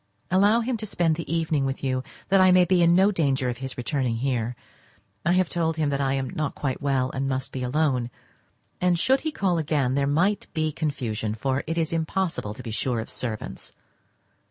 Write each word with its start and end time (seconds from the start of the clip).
Allow 0.31 0.61
him 0.61 0.77
to 0.77 0.87
spend 0.87 1.15
the 1.15 1.31
evening 1.31 1.63
with 1.63 1.83
you, 1.83 2.01
that 2.29 2.41
I 2.41 2.51
may 2.51 2.65
be 2.65 2.81
in 2.81 2.95
no 2.95 3.11
danger 3.11 3.49
of 3.49 3.59
his 3.59 3.77
returning 3.77 4.15
here. 4.15 4.55
I 5.23 5.33
have 5.33 5.47
told 5.47 5.77
him 5.77 5.91
that 5.91 6.01
I 6.01 6.13
am 6.15 6.31
not 6.31 6.55
quite 6.55 6.81
well, 6.81 7.11
and 7.11 7.29
must 7.29 7.51
be 7.51 7.61
alone; 7.61 8.09
and 8.81 8.97
should 8.97 9.21
he 9.21 9.31
call 9.31 9.59
again 9.59 9.93
there 9.93 10.07
might 10.07 10.47
be 10.55 10.71
confusion, 10.71 11.35
for 11.35 11.63
it 11.67 11.77
is 11.77 11.93
impossible 11.93 12.55
to 12.55 12.63
be 12.63 12.71
sure 12.71 12.99
of 12.99 13.11
servants. 13.11 13.73